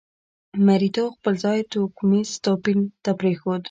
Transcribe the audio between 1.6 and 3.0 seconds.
توکمیز توپیر